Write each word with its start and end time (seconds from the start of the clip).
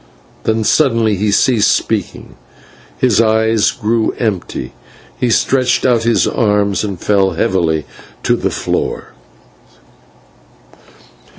Then 0.45 0.63
suddenly 0.63 1.13
he 1.15 1.29
ceased 1.29 1.71
speaking, 1.71 2.33
his 2.97 3.21
eyes 3.21 3.69
grew 3.69 4.13
empty, 4.17 4.73
he 5.19 5.29
stretched 5.29 5.85
out 5.85 6.01
his 6.05 6.25
arms 6.25 6.83
and 6.83 6.99
fell 6.99 7.33
heavily 7.33 7.85
to 8.23 8.35
the 8.35 8.49
floor. 8.49 9.13